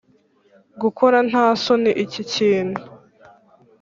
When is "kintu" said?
2.33-2.81